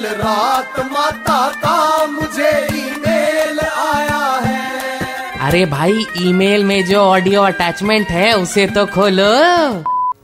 [0.00, 8.08] कल रात माता का मुझे ईमेल आया है। अरे भाई ईमेल में जो ऑडियो अटैचमेंट
[8.08, 9.28] है उसे तो खोलो।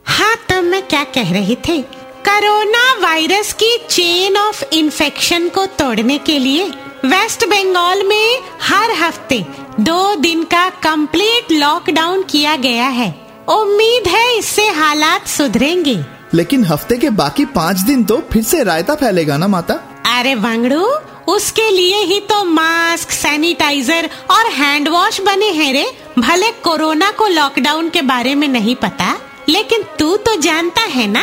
[0.07, 1.81] हाँ तो मैं क्या कह रही थी?
[2.29, 6.69] कोरोना वायरस की चेन ऑफ़ इन्फेक्शन को तोड़ने के लिए
[7.05, 9.45] वेस्ट बंगाल में हर हफ़्ते
[9.81, 13.15] दो दिन का कंप्लीट लॉकडाउन किया गया है।
[13.51, 16.03] उम्मीद है इससे हालात सुधरेंगे।
[16.37, 19.75] लेकिन हफ़्ते के बाकी पाँच दिन तो फिर से रायता फैलेगा ना, माता?
[20.09, 20.85] अरे वांगड़ू,
[21.29, 25.87] उसके लिए ही तो मास्क, सैनिटाइजर और हैंड वॉश बने हैं रे।
[26.19, 29.15] भले कोरोना को लॉकडाउन के बारे में नहीं पता,
[29.49, 31.23] लेकिन तू तो जानता है ना?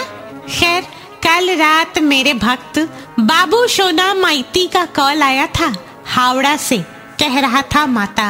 [0.49, 0.81] खैर,
[1.23, 2.79] कल रात मेरे भक्त
[3.19, 5.73] बाबू सोना माइती का कॉल आया था,
[6.05, 6.77] हावड़ा से।
[7.19, 8.25] कह रहा था, माता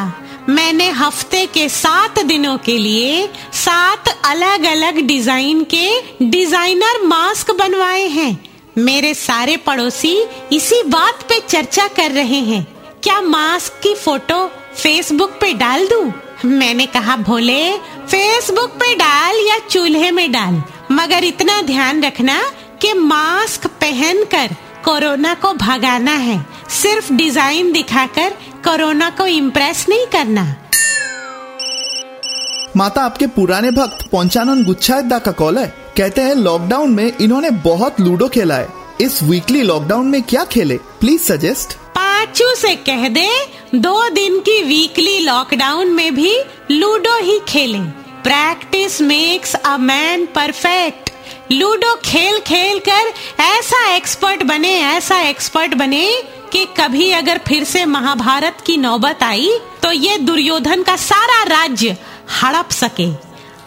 [0.50, 8.08] मैंने हफ़्ते के सात दिनों के लिए सात अलग अलग डिज़ाइन के डिज़ाइनर मास्क बनवाए
[8.08, 10.16] हैं। मेरे सारे पड़ोसी
[10.52, 12.64] इसी बात पे चर्चा कर रहे हैं।
[13.04, 16.12] क्या मास्क की फ़ोटो फेसबुक पे डाल दूँ?
[16.46, 22.42] मैंने कहा, भोले, फेसबुक पे डाल या चूल्हे में डाल। मगर इतना ध्यान रखना
[22.82, 24.56] कि मास्क पहनकर
[24.86, 30.44] कोरोना को भगाना है। सिर्फ़ डिज़ाइन दिखाकर कोरोना को इम्प्रेस नहीं करना।
[32.78, 38.00] माता आपके पुराने भक्त पंचानन गुच्छायदा का कॉल है। कहते हैं लॉकडाउन में इन्होंने बहुत
[38.00, 38.68] लूडो खेला है।
[39.02, 40.78] इस वीकली लॉकडाउन में क्या खेले?
[41.00, 43.30] प्लीज़ सजेस्ट पाचू से कह दे
[43.76, 46.34] दो दिन की वीकली लॉकडाउन में भी
[46.72, 47.80] लूडो ही खेले।
[48.24, 51.13] Practice makes a man perfect
[51.52, 56.06] ludo खेल खेल कर ऐसा एक्सपर्ट बने, ऐसा एक्सपर्ट बने
[56.52, 61.98] कि कभी अगर फिर से महाभारत की नौबत आई तो ये दुर्योधन का सारा राज्य
[62.42, 63.08] हड़प सके।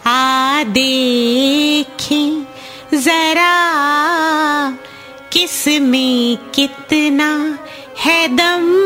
[0.06, 2.46] आ देखें
[2.94, 3.52] जरा
[5.32, 7.58] किसमें कितना
[7.98, 8.85] है दम।